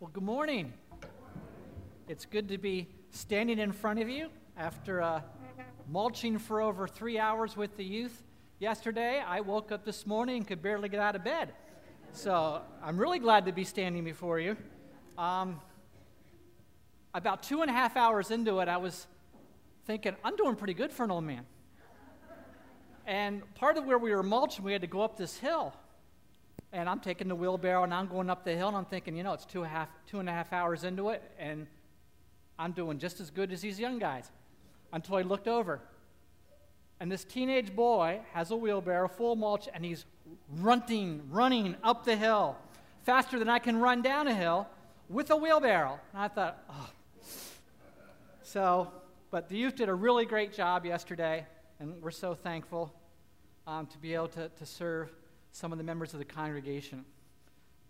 [0.00, 0.72] Well, good morning.
[2.06, 5.22] It's good to be standing in front of you after uh,
[5.88, 8.22] mulching for over three hours with the youth
[8.60, 9.18] yesterday.
[9.18, 11.52] I woke up this morning and could barely get out of bed.
[12.12, 14.56] So I'm really glad to be standing before you.
[15.18, 15.60] Um,
[17.12, 19.08] about two and a half hours into it, I was
[19.84, 21.44] thinking, I'm doing pretty good for an old man.
[23.04, 25.74] And part of where we were mulching, we had to go up this hill
[26.72, 29.22] and I'm taking the wheelbarrow and I'm going up the hill and I'm thinking, you
[29.22, 31.66] know, it's two, and a half, two and a half hours into it and
[32.58, 34.30] I'm doing just as good as these young guys
[34.92, 35.80] until I looked over.
[37.00, 40.04] And this teenage boy has a wheelbarrow full of mulch and he's
[40.58, 42.56] running, running up the hill
[43.04, 44.66] faster than I can run down a hill
[45.08, 45.98] with a wheelbarrow.
[46.12, 46.90] And I thought, oh.
[48.42, 48.90] So,
[49.30, 51.46] but the youth did a really great job yesterday
[51.80, 52.92] and we're so thankful
[53.66, 55.10] um, to be able to, to serve
[55.52, 57.04] some of the members of the congregation.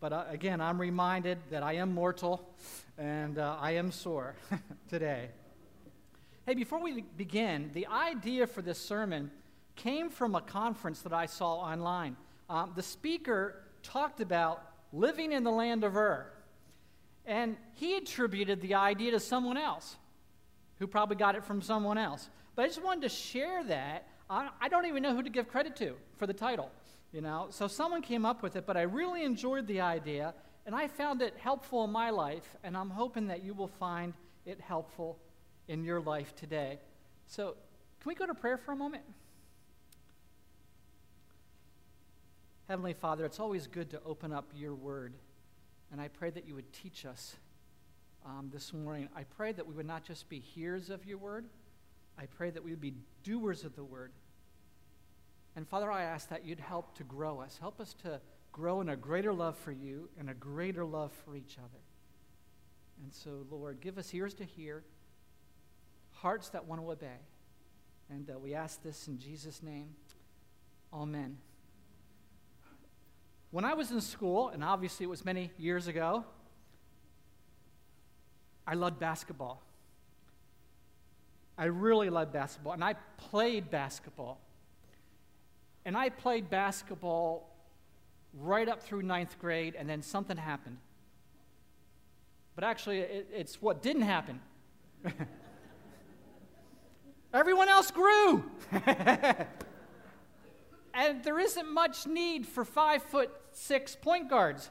[0.01, 2.49] But uh, again, I'm reminded that I am mortal
[2.97, 4.37] and uh, I am sore
[4.89, 5.31] today.
[6.47, 9.31] Hey, before we begin, the idea for this sermon
[9.77, 12.17] came from a conference that I saw online.
[12.49, 16.27] Um, the speaker talked about living in the land of Ur,
[17.27, 19.97] and he attributed the idea to someone else
[20.79, 22.31] who probably got it from someone else.
[22.55, 24.07] But I just wanted to share that.
[24.31, 26.71] I, I don't even know who to give credit to for the title.
[27.13, 30.35] You know, so someone came up with it, but I really enjoyed the idea,
[30.67, 34.13] and I found it helpful in my life, and I'm hoping that you will find
[34.45, 35.19] it helpful
[35.69, 36.79] in your life today.
[37.27, 37.57] So,
[38.01, 39.05] can we go to prayer for a moment?
[42.69, 45.15] Heavenly Father, it's always good to open up your word,
[45.91, 47.37] and I pray that you would teach us
[48.27, 49.09] um, this morning.
[49.17, 51.47] I pray that we would not just be hearers of your word,
[52.19, 52.93] I pray that we would be
[53.23, 54.13] doers of the word.
[55.59, 57.59] And Father, I ask that you'd help to grow us.
[57.61, 58.21] Help us to
[58.53, 61.83] grow in a greater love for you and a greater love for each other.
[63.03, 64.85] And so, Lord, give us ears to hear,
[66.13, 67.19] hearts that want to obey.
[68.09, 69.97] And uh, we ask this in Jesus' name.
[70.93, 71.39] Amen.
[73.51, 76.25] When I was in school, and obviously it was many years ago,
[78.65, 79.61] I loved basketball.
[81.59, 84.41] I really loved basketball, and I played basketball.
[85.89, 87.49] And I played basketball
[88.35, 90.77] right up through ninth grade, and then something happened.
[92.55, 94.39] But actually, it, it's what didn't happen.
[97.33, 98.45] Everyone else grew.
[100.93, 104.69] and there isn't much need for five foot six point guards,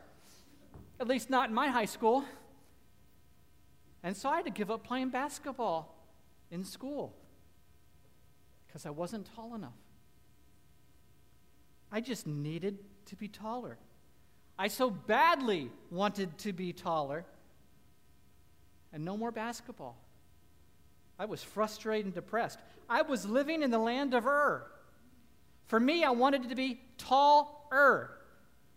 [1.00, 2.26] at least not in my high school.
[4.04, 5.98] And so I had to give up playing basketball
[6.52, 7.16] in school
[8.68, 9.74] because I wasn't tall enough.
[11.92, 12.78] I just needed
[13.08, 13.78] to be taller.
[14.60, 17.26] I so badly wanted to be taller.
[18.92, 19.98] And no more basketball.
[21.20, 22.60] I was frustrated and depressed.
[22.90, 24.66] I was living in the land of Ur.
[25.68, 28.12] For me, I wanted to be tall taller.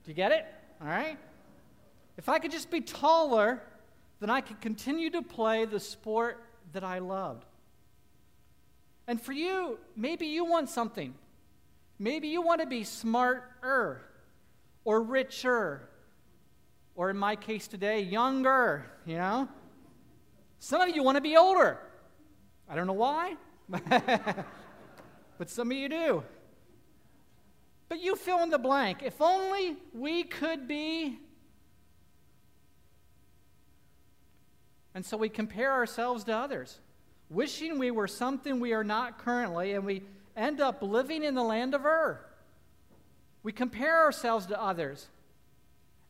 [0.04, 0.44] Do you get it?
[0.80, 1.18] All right?
[2.16, 3.62] If I could just be taller,
[4.20, 7.44] then I could continue to play the sport that I loved.
[9.06, 11.14] And for you, maybe you want something.
[12.02, 14.00] Maybe you want to be smarter
[14.86, 15.90] or richer,
[16.94, 19.46] or in my case today, younger, you know?
[20.58, 21.78] Some of you want to be older.
[22.66, 23.36] I don't know why,
[23.68, 26.24] but some of you do.
[27.90, 29.02] But you fill in the blank.
[29.02, 31.18] If only we could be.
[34.94, 36.80] And so we compare ourselves to others,
[37.28, 40.02] wishing we were something we are not currently, and we
[40.40, 42.20] end up living in the land of Ur.
[43.42, 45.08] We compare ourselves to others.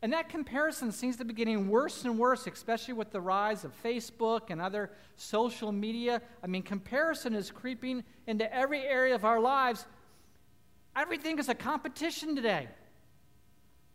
[0.03, 3.73] And that comparison seems to be getting worse and worse, especially with the rise of
[3.83, 6.23] Facebook and other social media.
[6.43, 9.85] I mean, comparison is creeping into every area of our lives.
[10.97, 12.69] Everything is a competition today.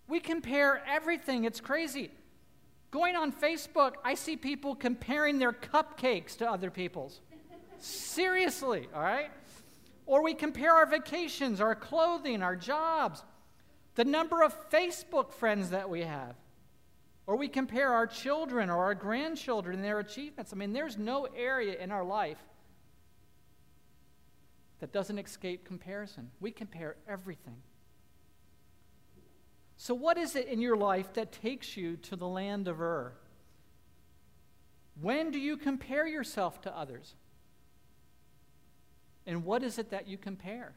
[0.08, 2.12] We compare everything, it's crazy.
[2.92, 7.20] Going on Facebook, I see people comparing their cupcakes to other people's.
[7.80, 9.32] Seriously, all right?
[10.06, 13.24] Or we compare our vacations, our clothing, our jobs,
[13.96, 16.36] the number of Facebook friends that we have.
[17.28, 20.54] Or we compare our children or our grandchildren and their achievements.
[20.54, 22.38] I mean, there's no area in our life
[24.80, 26.30] that doesn't escape comparison.
[26.40, 27.58] We compare everything.
[29.78, 33.14] So, what is it in your life that takes you to the land of Ur?
[35.02, 37.16] When do you compare yourself to others?
[39.28, 40.74] And what is it that you compare?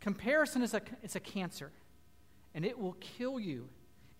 [0.00, 1.70] Comparison is a, it's a cancer,
[2.54, 3.68] and it will kill you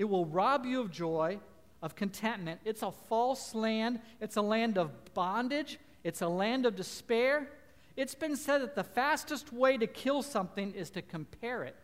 [0.01, 1.41] It will rob you of joy,
[1.83, 2.63] of contentment.
[2.65, 4.01] It's a false land.
[4.19, 5.79] It's a land of bondage.
[6.03, 7.51] It's a land of despair.
[7.99, 11.77] It's been said that the fastest way to kill something is to compare it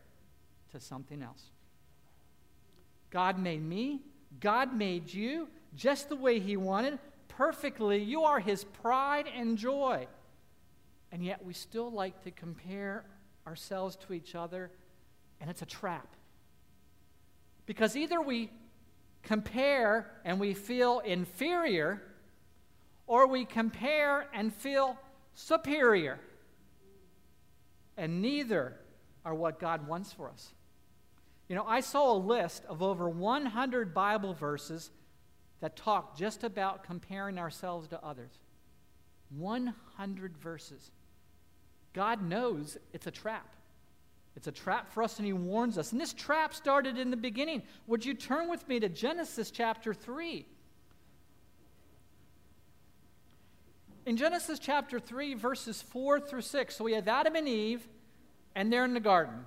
[0.73, 1.51] to something else.
[3.11, 4.01] God made me,
[4.41, 6.99] God made you just the way He wanted,
[7.29, 8.03] perfectly.
[8.03, 10.07] You are His pride and joy.
[11.17, 13.03] And yet we still like to compare
[13.47, 14.71] ourselves to each other,
[15.41, 16.15] and it's a trap.
[17.65, 18.51] Because either we
[19.23, 22.03] compare and we feel inferior,
[23.07, 24.99] or we compare and feel
[25.33, 26.21] superior.
[27.97, 28.77] And neither
[29.25, 30.53] are what God wants for us.
[31.49, 34.91] You know, I saw a list of over 100 Bible verses
[35.61, 38.33] that talk just about comparing ourselves to others.
[39.31, 40.91] 100 verses.
[41.97, 43.49] God knows it's a trap.
[44.37, 45.93] It's a trap for us, and He warns us.
[45.93, 47.63] And this trap started in the beginning.
[47.87, 50.45] Would you turn with me to Genesis chapter 3?
[54.05, 57.89] In Genesis chapter 3, verses 4 through 6, so we have Adam and Eve,
[58.55, 59.47] and they're in the garden.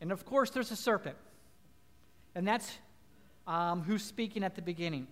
[0.00, 1.16] And of course, there's a serpent.
[2.34, 2.76] And that's
[3.46, 5.06] um, who's speaking at the beginning.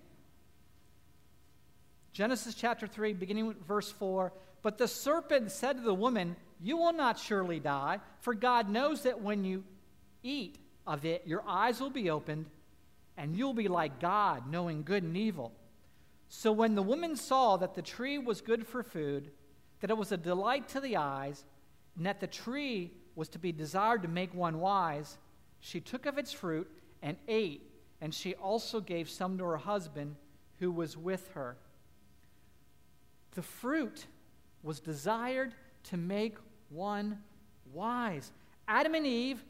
[2.13, 4.33] Genesis chapter 3, beginning with verse 4.
[4.63, 9.03] But the serpent said to the woman, You will not surely die, for God knows
[9.03, 9.65] that when you
[10.23, 12.47] eat of it, your eyes will be opened,
[13.17, 15.53] and you'll be like God, knowing good and evil.
[16.29, 19.31] So when the woman saw that the tree was good for food,
[19.81, 21.45] that it was a delight to the eyes,
[21.97, 25.19] and that the tree was to be desired to make one wise,
[25.61, 26.71] she took of its fruit
[27.03, 27.63] and ate,
[28.01, 30.17] and she also gave some to her husband
[30.59, 31.57] who was with her.
[33.35, 34.07] The fruit
[34.63, 36.37] was desired to make
[36.71, 37.19] one
[37.73, 38.33] wise.
[38.67, 39.43] Adam and Eve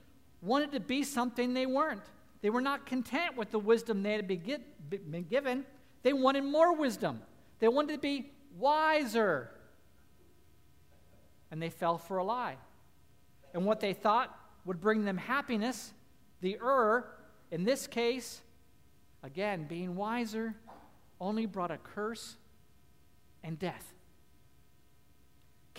[0.42, 2.02] wanted to be something they weren't.
[2.40, 5.64] They were not content with the wisdom they had been given.
[6.02, 7.20] They wanted more wisdom.
[7.58, 9.50] They wanted to be wiser.
[11.50, 12.56] And they fell for a lie.
[13.54, 15.92] And what they thought would bring them happiness,
[16.40, 17.04] the Ur,
[17.50, 18.42] in this case,
[19.22, 20.54] again, being wiser,
[21.20, 22.36] only brought a curse
[23.42, 23.94] and death.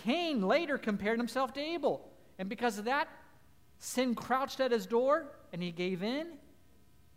[0.04, 2.10] Cain later compared himself to Abel.
[2.38, 3.08] And because of that,
[3.80, 6.28] sin crouched at his door and he gave in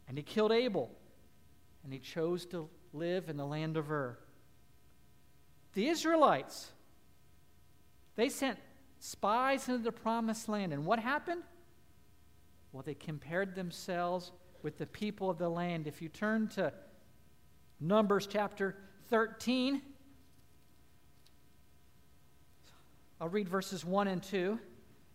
[0.08, 0.90] and he killed Abel.
[1.84, 4.18] And he chose to live in the land of Ur.
[5.74, 6.70] The Israelites,
[8.14, 8.58] they sent
[8.98, 10.72] spies into the promised land.
[10.72, 11.42] And what happened?
[12.72, 14.32] Well, they compared themselves
[14.62, 15.86] with the people of the land.
[15.86, 16.72] If you turn to
[17.80, 18.76] Numbers chapter
[19.08, 19.82] 13,
[23.22, 24.58] I'll read verses 1 and 2.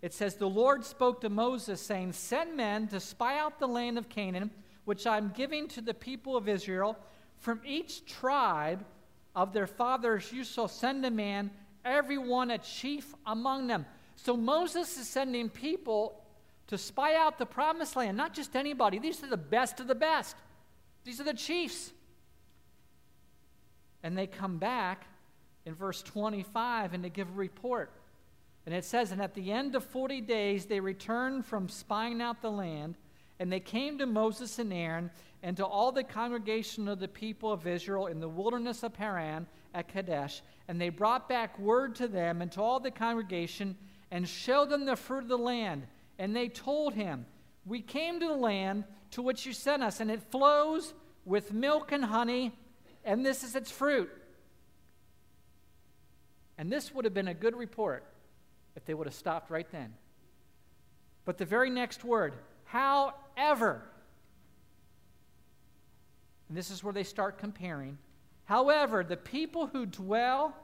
[0.02, 3.98] It says, The Lord spoke to Moses, saying, Send men to spy out the land
[3.98, 4.50] of Canaan,
[4.86, 6.98] which I'm giving to the people of Israel.
[7.40, 8.86] From each tribe
[9.36, 11.52] of their fathers you shall send a man,
[11.84, 13.86] every one a chief among them.
[14.16, 16.24] So Moses is sending people
[16.68, 19.00] to spy out the promised land, not just anybody.
[19.00, 20.38] These are the best of the best,
[21.04, 21.92] these are the chiefs.
[24.02, 25.08] And they come back
[25.66, 27.92] in verse 25 and they give a report.
[28.68, 32.42] And it says, And at the end of 40 days, they returned from spying out
[32.42, 32.98] the land,
[33.40, 35.10] and they came to Moses and Aaron
[35.42, 39.48] and to all the congregation of the people of Israel in the wilderness of Paran
[39.74, 40.42] at Kadesh.
[40.68, 43.78] And they brought back word to them and to all the congregation
[44.12, 45.88] and showed them the fruit of the land.
[46.20, 47.26] And they told him,
[47.66, 51.94] We came to the land to which you sent us, and it flows with milk
[51.94, 52.52] and honey,
[53.06, 54.10] and this is its fruit.
[56.58, 58.04] And this would have been a good report
[58.78, 59.94] if they would have stopped right then.
[61.26, 63.82] But the very next word, however,
[66.48, 67.98] and this is where they start comparing.
[68.46, 70.56] However, the people who dwell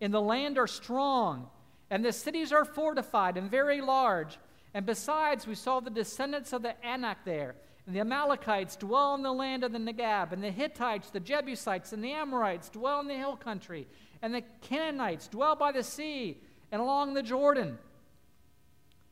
[0.00, 1.48] in the land are strong,
[1.90, 4.38] and the cities are fortified and very large.
[4.74, 7.56] And besides, we saw the descendants of the Anak there.
[7.86, 11.92] And the Amalekites dwell in the land of the Negeb, and the Hittites, the Jebusites,
[11.92, 13.86] and the Amorites dwell in the hill country,
[14.22, 16.38] and the Canaanites dwell by the sea,
[16.74, 17.78] and along the Jordan.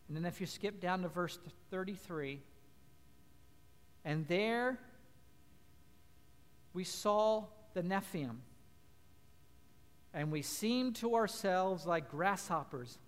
[0.08, 1.38] And then if you skip down to verse
[1.70, 2.40] 33,
[4.04, 4.80] and there
[6.74, 8.38] we saw the Nephilim,
[10.12, 12.98] and we seemed to ourselves like grasshoppers,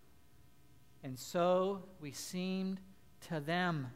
[1.02, 2.78] and so we seemed
[3.30, 3.88] to them.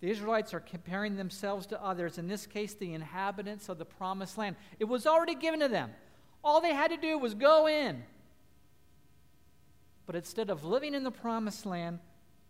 [0.00, 4.38] The Israelites are comparing themselves to others, in this case, the inhabitants of the promised
[4.38, 4.56] land.
[4.78, 5.90] It was already given to them.
[6.42, 8.02] All they had to do was go in.
[10.06, 11.98] But instead of living in the promised land,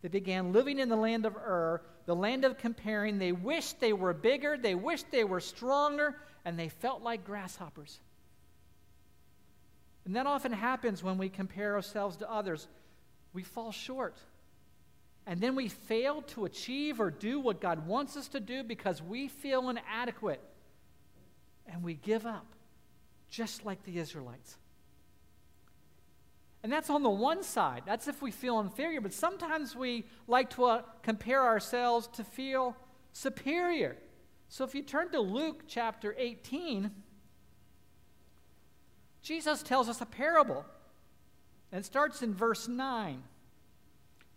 [0.03, 3.19] They began living in the land of Ur, the land of comparing.
[3.19, 7.99] They wished they were bigger, they wished they were stronger, and they felt like grasshoppers.
[10.05, 12.69] And that often happens when we compare ourselves to others.
[13.33, 14.17] We fall short.
[15.27, 19.03] And then we fail to achieve or do what God wants us to do because
[19.03, 20.41] we feel inadequate.
[21.67, 22.47] And we give up,
[23.31, 24.57] just like the Israelites.
[26.63, 27.83] And that's on the one side.
[27.87, 29.01] That's if we feel inferior.
[29.01, 32.77] But sometimes we like to uh, compare ourselves to feel
[33.13, 33.97] superior.
[34.49, 36.91] So if you turn to Luke chapter 18,
[39.23, 40.65] Jesus tells us a parable.
[41.71, 43.23] And it starts in verse 9.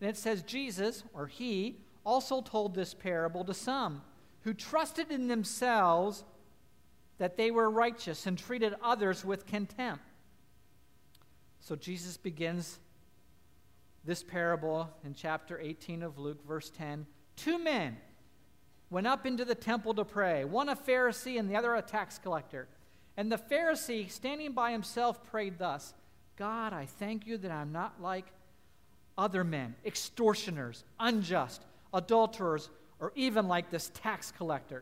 [0.02, 4.02] And it says, Jesus, or he, also told this parable to some
[4.42, 6.24] who trusted in themselves
[7.22, 10.04] that they were righteous and treated others with contempt.
[11.60, 12.80] So Jesus begins
[14.04, 17.06] this parable in chapter 18 of Luke, verse 10.
[17.36, 17.96] Two men
[18.90, 22.18] went up into the temple to pray, one a Pharisee and the other a tax
[22.18, 22.68] collector.
[23.16, 25.94] And the Pharisee, standing by himself, prayed thus
[26.38, 28.26] God, I thank you that I'm not like
[29.16, 31.62] other men, extortioners, unjust,
[31.94, 34.82] adulterers, or even like this tax collector.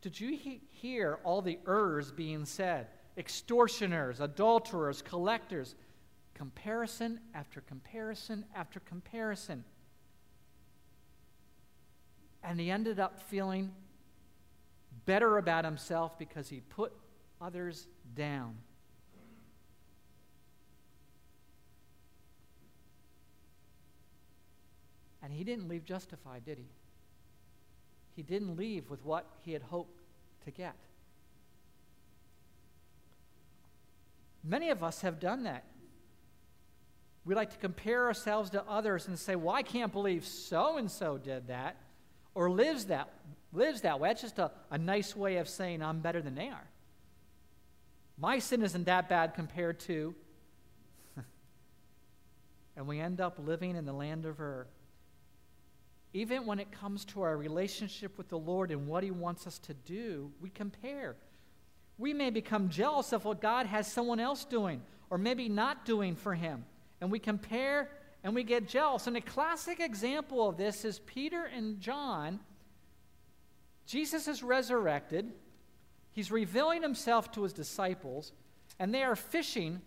[0.00, 2.88] Did you he- hear all the ers being said?
[3.16, 5.74] Extortioners, adulterers, collectors
[6.34, 9.64] comparison after comparison after comparison.
[12.42, 13.74] And he ended up feeling
[15.04, 16.92] better about himself because he put
[17.40, 18.56] others down.
[25.22, 26.68] And he didn't leave justified, did he?
[28.14, 30.00] He didn't leave with what he had hoped
[30.44, 30.74] to get.
[34.42, 35.64] Many of us have done that.
[37.24, 40.90] We like to compare ourselves to others and say, Well, I can't believe so and
[40.90, 41.76] so did that
[42.34, 43.10] or lives that,
[43.52, 44.08] lives that way.
[44.08, 46.66] That's just a, a nice way of saying I'm better than they are.
[48.16, 50.14] My sin isn't that bad compared to.
[52.76, 54.66] and we end up living in the land of Ur.
[56.12, 59.58] Even when it comes to our relationship with the Lord and what He wants us
[59.60, 61.16] to do, we compare.
[61.98, 66.16] We may become jealous of what God has someone else doing or maybe not doing
[66.16, 66.64] for Him
[67.00, 67.90] and we compare
[68.22, 69.06] and we get jealous.
[69.06, 72.40] And a classic example of this is Peter and John.
[73.86, 75.32] Jesus is resurrected,
[76.12, 78.32] he's revealing himself to his disciples,
[78.78, 79.80] and they are fishing,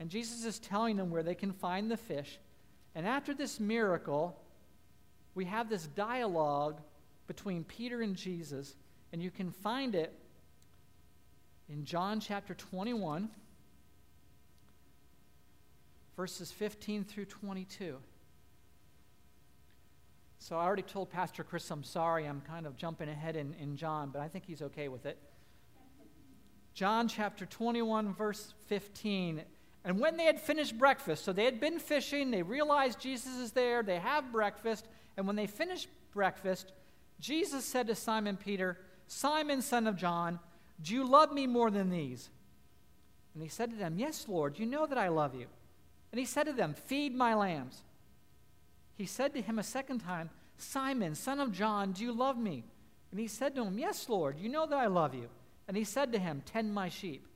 [0.00, 2.38] and Jesus is telling them where they can find the fish.
[2.94, 4.40] And after this miracle,
[5.36, 6.80] we have this dialogue
[7.28, 8.74] between Peter and Jesus,
[9.12, 10.12] and you can find it
[11.68, 13.28] in John chapter 21
[16.16, 17.98] verses 15 through 22.
[20.38, 22.26] So I already told Pastor Chris I'm sorry.
[22.26, 25.18] I'm kind of jumping ahead in, in John, but I think he's okay with it.
[26.72, 29.42] John chapter 21, verse 15.
[29.84, 33.52] And when they had finished breakfast, so they had been fishing, they realized Jesus is
[33.52, 36.72] there, they have breakfast, and when they finished breakfast,
[37.20, 40.38] Jesus said to Simon Peter, Simon, son of John,
[40.82, 42.28] do you love me more than these?
[43.34, 45.46] And he said to them, Yes, Lord, you know that I love you.
[46.12, 47.82] And he said to them, Feed my lambs.
[48.94, 52.64] He said to him a second time, Simon, son of John, do you love me?
[53.10, 55.28] And he said to him, Yes, Lord, you know that I love you.
[55.68, 57.26] And he said to him, Tend my sheep.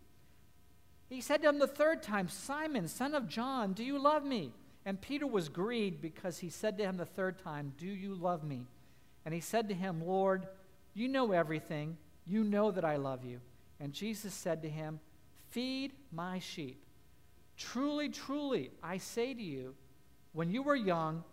[1.08, 4.52] He said to him the third time, Simon, son of John, do you love me?
[4.86, 8.42] And Peter was grieved because he said to him the third time, Do you love
[8.42, 8.66] me?
[9.24, 10.46] And he said to him, Lord,
[10.94, 11.96] you know everything.
[12.26, 13.40] You know that I love you.
[13.78, 15.00] And Jesus said to him,
[15.50, 16.82] Feed my sheep.
[17.56, 19.74] Truly, truly, I say to you,
[20.32, 21.24] when you were young,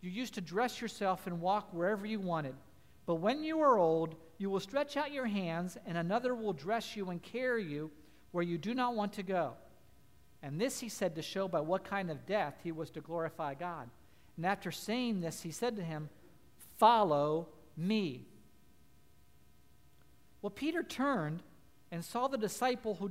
[0.00, 2.54] you used to dress yourself and walk wherever you wanted.
[3.06, 6.96] But when you are old, you will stretch out your hands, and another will dress
[6.96, 7.90] you and carry you
[8.32, 9.52] where you do not want to go.
[10.42, 13.54] And this he said to show by what kind of death he was to glorify
[13.54, 13.90] God.
[14.36, 16.08] And after saying this, he said to him,
[16.78, 18.26] Follow me.
[20.40, 21.42] Well, Peter turned
[21.90, 23.10] and saw the disciple who,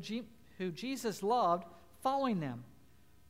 [0.57, 1.65] who Jesus loved
[2.01, 2.63] following them.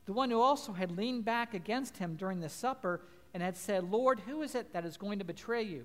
[0.06, 3.02] The one who also had leaned back against him during the supper
[3.34, 5.84] and had said, Lord, who is it that is going to betray you?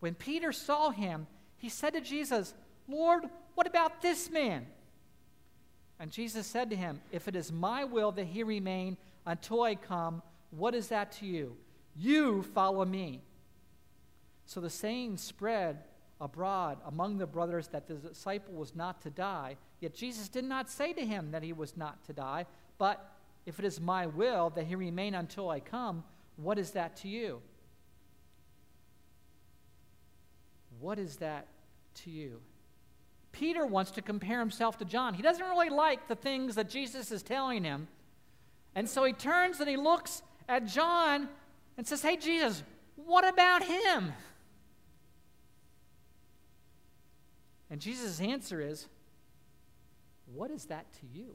[0.00, 2.54] When Peter saw him, he said to Jesus,
[2.86, 3.24] Lord,
[3.54, 4.66] what about this man?
[6.04, 9.74] And Jesus said to him, If it is my will that he remain until I
[9.74, 10.20] come,
[10.50, 11.56] what is that to you?
[11.96, 13.22] You follow me.
[14.44, 15.78] So the saying spread
[16.20, 19.56] abroad among the brothers that the disciple was not to die.
[19.80, 22.44] Yet Jesus did not say to him that he was not to die,
[22.76, 26.04] but if it is my will that he remain until I come,
[26.36, 27.40] what is that to you?
[30.80, 31.46] What is that
[32.02, 32.42] to you?
[33.34, 35.12] Peter wants to compare himself to John.
[35.12, 37.88] He doesn't really like the things that Jesus is telling him.
[38.76, 41.28] And so he turns and he looks at John
[41.76, 42.62] and says, Hey, Jesus,
[42.94, 44.12] what about him?
[47.68, 48.86] And Jesus' answer is,
[50.32, 51.34] What is that to you?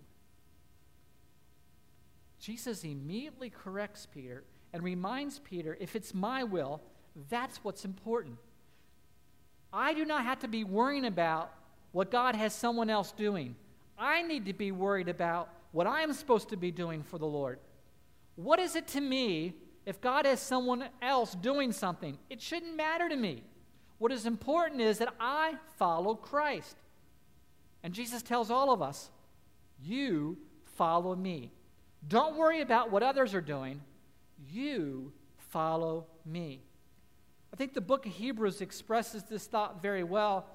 [2.40, 6.82] Jesus immediately corrects Peter and reminds Peter if it's my will,
[7.30, 8.38] that's what's important.
[9.74, 11.52] I do not have to be worrying about
[11.92, 13.56] what God has someone else doing.
[13.98, 17.26] I need to be worried about what I am supposed to be doing for the
[17.26, 17.60] Lord.
[18.36, 19.54] What is it to me
[19.86, 22.18] if God has someone else doing something?
[22.30, 23.44] It shouldn't matter to me.
[23.98, 26.78] What is important is that I follow Christ.
[27.84, 29.10] And Jesus tells all of us,
[29.82, 30.38] You
[30.78, 31.52] follow me.
[32.08, 33.82] Don't worry about what others are doing.
[34.50, 36.64] You follow me.
[37.54, 40.46] I think the book of Hebrews expresses this thought very well.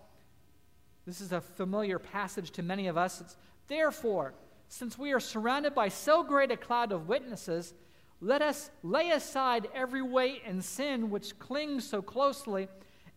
[1.07, 3.21] This is a familiar passage to many of us.
[3.21, 3.37] It's,
[3.69, 4.35] Therefore,
[4.69, 7.75] since we are surrounded by so great a cloud of witnesses,
[8.21, 12.69] let us lay aside every weight and sin which clings so closely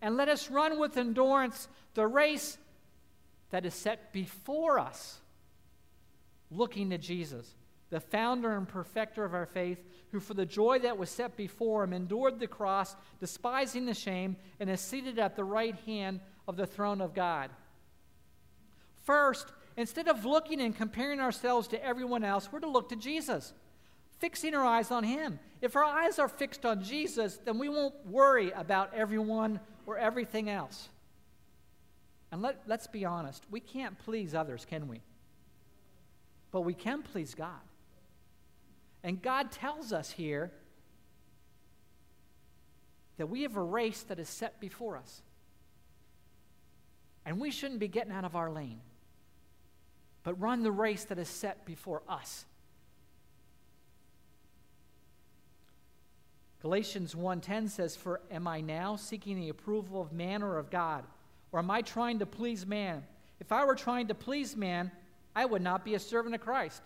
[0.01, 2.57] and let us run with endurance the race
[3.49, 5.19] that is set before us,
[6.51, 7.55] looking to Jesus,
[7.89, 9.79] the founder and perfecter of our faith,
[10.11, 14.35] who for the joy that was set before him endured the cross, despising the shame,
[14.59, 17.49] and is seated at the right hand of the throne of God.
[19.07, 23.53] First, instead of looking and comparing ourselves to everyone else, we're to look to Jesus
[24.19, 25.39] fixing our eyes on Him.
[25.61, 30.49] If our eyes are fixed on Jesus, then we won't worry about everyone or everything
[30.49, 30.89] else.
[32.33, 34.99] And let, let's be honest, we can't please others, can we?
[36.51, 37.61] But we can please God.
[39.05, 40.51] And God tells us here
[43.15, 45.21] that we have a race that is set before us.
[47.25, 48.81] And we shouldn't be getting out of our lane,
[50.27, 52.45] but run the race that is set before us.
[56.61, 61.05] Galatians 1:10 says, "For am I now seeking the approval of man or of God?
[61.53, 63.07] Or am I trying to please man?
[63.39, 64.91] If I were trying to please man,
[65.33, 66.83] I would not be a servant of Christ."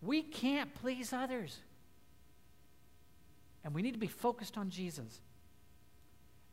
[0.00, 1.58] We can't please others.
[3.64, 5.20] And we need to be focused on Jesus.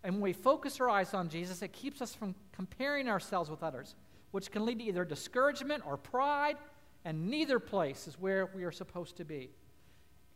[0.01, 3.61] And when we focus our eyes on Jesus, it keeps us from comparing ourselves with
[3.61, 3.93] others,
[4.31, 6.57] which can lead to either discouragement or pride,
[7.05, 9.49] and neither place is where we are supposed to be.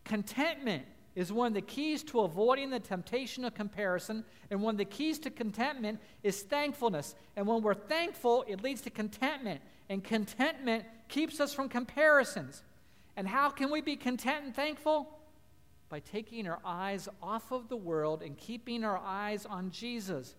[0.06, 4.24] Contentment is one of the keys to avoiding the temptation of comparison.
[4.50, 7.16] And one of the keys to contentment is thankfulness.
[7.36, 9.62] And when we're thankful, it leads to contentment.
[9.90, 12.64] And contentment keeps us from comparisons.
[13.18, 15.10] And how can we be content and thankful?
[15.90, 20.36] By taking our eyes off of the world and keeping our eyes on Jesus.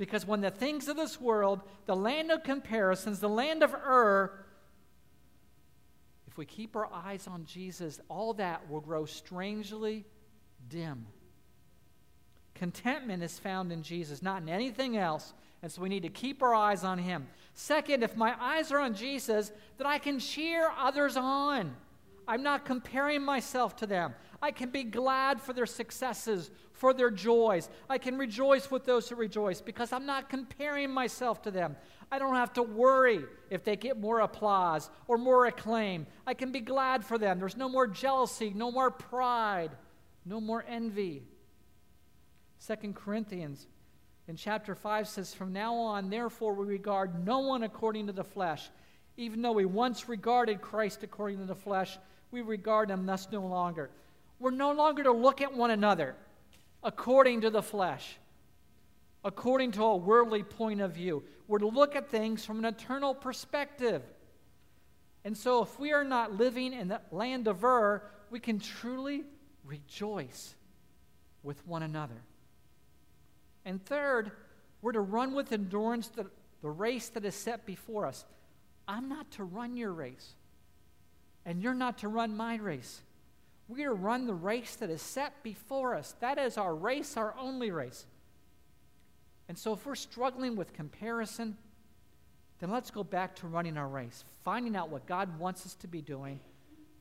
[0.00, 4.46] Because when the things of this world, the land of comparisons, the land of error,
[6.26, 10.06] if we keep our eyes on Jesus, all that will grow strangely
[10.70, 11.04] dim.
[12.54, 15.34] Contentment is found in Jesus, not in anything else.
[15.62, 17.28] And so we need to keep our eyes on Him.
[17.52, 21.76] Second, if my eyes are on Jesus, then I can cheer others on.
[22.30, 24.14] I'm not comparing myself to them.
[24.40, 27.68] I can be glad for their successes, for their joys.
[27.88, 31.74] I can rejoice with those who rejoice because I'm not comparing myself to them.
[32.12, 36.06] I don't have to worry if they get more applause or more acclaim.
[36.24, 37.40] I can be glad for them.
[37.40, 39.72] There's no more jealousy, no more pride,
[40.24, 41.24] no more envy.
[42.58, 43.66] Second Corinthians
[44.28, 48.22] in chapter 5 says, From now on, therefore, we regard no one according to the
[48.22, 48.70] flesh.
[49.16, 51.98] Even though we once regarded Christ according to the flesh,
[52.30, 53.90] we regard them thus no longer.
[54.38, 56.16] We're no longer to look at one another
[56.82, 58.16] according to the flesh
[59.24, 61.22] according to a worldly point of view.
[61.46, 64.02] We're to look at things from an eternal perspective.
[65.24, 69.24] And so, if we are not living in the land of Ur, we can truly
[69.64, 70.54] rejoice
[71.42, 72.22] with one another.
[73.64, 74.32] And third,
[74.80, 76.26] we're to run with endurance the,
[76.62, 78.24] the race that is set before us.
[78.88, 80.34] I'm not to run your race,
[81.44, 83.00] and you're not to run my race.
[83.68, 86.14] We are to run the race that is set before us.
[86.20, 88.04] That is our race, our only race.
[89.48, 91.56] And so, if we're struggling with comparison,
[92.58, 95.88] then let's go back to running our race, finding out what God wants us to
[95.88, 96.40] be doing.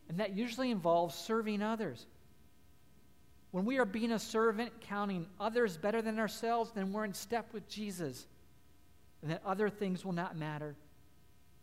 [0.08, 2.06] And that usually involves serving others.
[3.52, 7.52] When we are being a servant, counting others better than ourselves, then we're in step
[7.52, 8.28] with Jesus.
[9.22, 10.76] And that other things will not matter.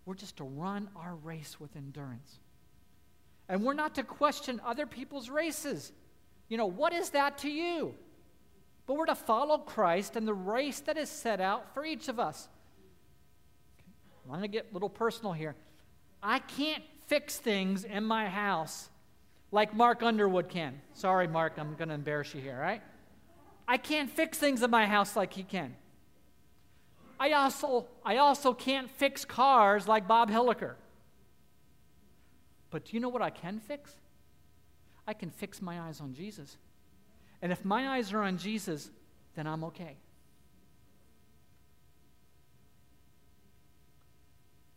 [0.04, 2.38] We're just to run our race with endurance.
[3.48, 5.92] And we're not to question other people's races.
[6.48, 7.94] You know, what is that to you?
[8.86, 12.20] But we're to follow Christ and the race that is set out for each of
[12.20, 12.48] us.
[13.78, 13.90] Okay.
[14.24, 15.54] I'm going to get a little personal here.
[16.22, 18.88] I can't fix things in my house
[19.52, 20.80] like Mark Underwood can.
[20.94, 22.82] Sorry, Mark, I'm going to embarrass you here, right?
[23.68, 25.74] I can't fix things in my house like he can.
[27.18, 30.74] I also, I also can't fix cars like Bob Hilliker.
[32.70, 33.92] But do you know what I can fix?
[35.06, 36.56] I can fix my eyes on Jesus.
[37.42, 38.90] And if my eyes are on Jesus,
[39.34, 39.96] then I'm okay.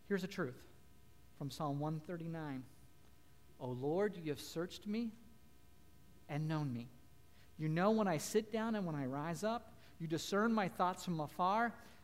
[0.08, 0.56] Here's the truth
[1.38, 2.64] from Psalm 139
[3.60, 5.10] O Lord, you have searched me
[6.28, 6.88] and known me.
[7.58, 9.74] You know when I sit down and when I rise up.
[9.98, 11.74] You discern my thoughts from afar.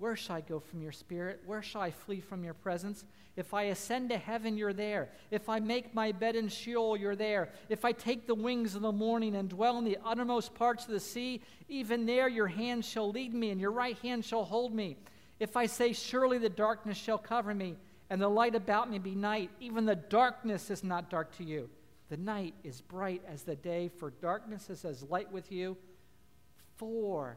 [0.00, 1.42] Where shall I go from your spirit?
[1.44, 3.04] Where shall I flee from your presence?
[3.36, 5.10] If I ascend to heaven, you're there.
[5.30, 7.50] If I make my bed in Sheol, you're there.
[7.68, 10.92] If I take the wings of the morning and dwell in the uttermost parts of
[10.92, 14.74] the sea, even there your hand shall lead me, and your right hand shall hold
[14.74, 14.96] me.
[15.38, 17.76] If I say, Surely the darkness shall cover me,
[18.08, 21.68] and the light about me be night, even the darkness is not dark to you.
[22.08, 25.76] The night is bright as the day, for darkness is as light with you.
[26.78, 27.36] For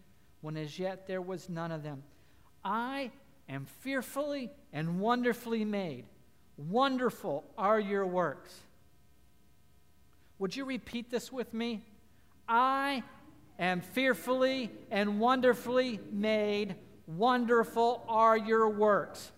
[0.41, 2.03] when as yet there was none of them.
[2.63, 3.11] I
[3.47, 6.05] am fearfully and wonderfully made.
[6.57, 8.53] Wonderful are your works.
[10.39, 11.83] Would you repeat this with me?
[12.47, 13.03] I
[13.59, 16.75] am fearfully and wonderfully made.
[17.07, 19.31] Wonderful are your works.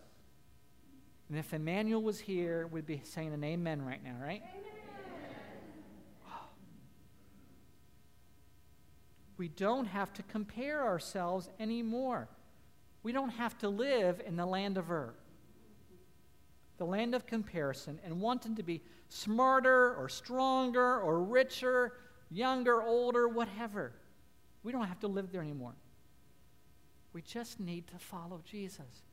[1.29, 4.43] And if Emmanuel was here, we'd be saying an amen right now, right?
[9.37, 12.29] We don't have to compare ourselves anymore.
[13.01, 15.13] We don't have to live in the land of Ur,
[16.77, 21.93] the land of comparison, and wanting to be smarter or stronger or richer,
[22.29, 23.93] younger, older, whatever.
[24.63, 25.75] We don't have to live there anymore.
[27.11, 29.03] We just need to follow Jesus,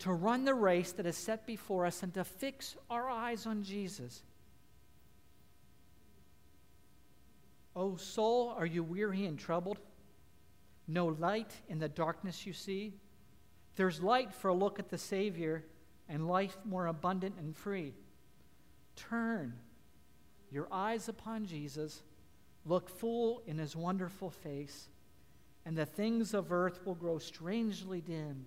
[0.00, 3.62] to run the race that is set before us, and to fix our eyes on
[3.62, 4.22] Jesus.
[7.76, 9.78] O oh, soul, are you weary and troubled?
[10.88, 12.94] No light in the darkness you see?
[13.76, 15.62] There's light for a look at the Savior
[16.08, 17.92] and life more abundant and free.
[18.96, 19.52] Turn
[20.50, 22.02] your eyes upon Jesus,
[22.64, 24.88] look full in his wonderful face,
[25.66, 28.46] and the things of earth will grow strangely dim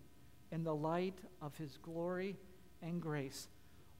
[0.51, 2.35] in the light of his glory
[2.81, 3.47] and grace.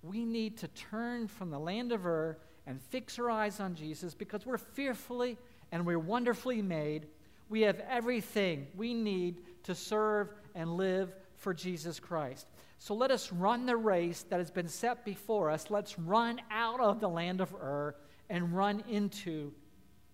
[0.02, 4.14] We need to turn from the land of Ur and fix our eyes on Jesus
[4.14, 5.38] because we're fearfully
[5.72, 7.08] and we're wonderfully made.
[7.50, 12.48] We have everything we need to serve and live for Jesus Christ.
[12.78, 15.70] So let us run the race that has been set before us.
[15.70, 17.96] Let's run out of the land of Ur
[18.30, 19.52] and run into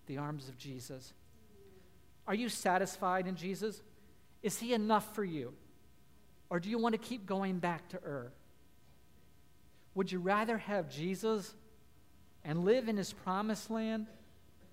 [0.06, 1.12] the arms of Jesus.
[2.26, 3.82] Are you satisfied in Jesus?
[4.42, 5.52] Is he enough for you?
[6.50, 8.32] Or do you want to keep going back to Ur?
[9.94, 11.54] Would you rather have Jesus
[12.46, 14.06] and live in his promised land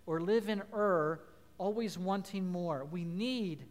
[0.06, 1.20] or live in Ur,
[1.58, 2.86] always wanting more.
[2.86, 3.66] We need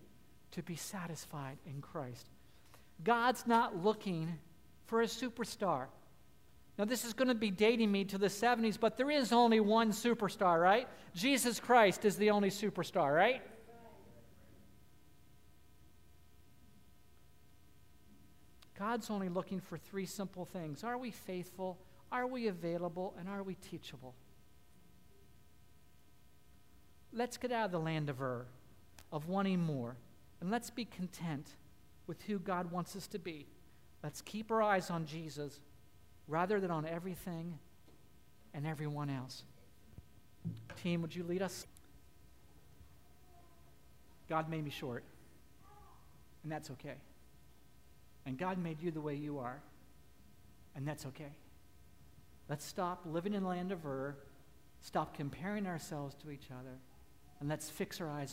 [0.51, 2.27] to be satisfied in Christ.
[3.03, 4.38] God's not looking
[4.87, 5.87] for a superstar.
[6.79, 9.61] Now, this is going to be dating me to the 70s, but there is only
[9.61, 10.88] one superstar, right?
[11.15, 13.43] Jesus Christ is the only superstar, right?
[18.77, 21.79] God's only looking for three simple things Are we faithful?
[22.12, 24.14] Are we available and are we teachable?
[27.11, 28.44] Let's get out of the land of Ur,
[29.11, 29.96] of wanting more,
[30.40, 31.57] and let's be content
[32.07, 33.46] with who God wants us to be.
[34.03, 35.61] Let's keep our eyes on Jesus
[36.29, 37.59] rather than on everything
[38.53, 39.44] and everyone else.
[40.83, 41.66] Team, would you lead us?
[44.29, 45.05] God made me short,
[46.42, 46.96] and that's okay.
[48.27, 49.61] And God made you the way you are,
[50.75, 51.33] and that's okay.
[52.53, 54.15] Let's stop living in land of Ur,
[54.83, 56.77] stop comparing ourselves to each other,
[57.41, 58.31] and let's fix our eyes